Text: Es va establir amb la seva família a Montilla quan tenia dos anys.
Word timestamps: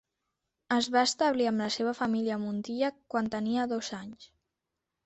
Es 0.75 0.87
va 0.95 1.03
establir 1.09 1.47
amb 1.51 1.63
la 1.65 1.69
seva 1.77 1.95
família 2.01 2.35
a 2.39 2.43
Montilla 2.47 2.93
quan 3.17 3.31
tenia 3.39 3.71
dos 3.77 3.97
anys. 4.03 4.33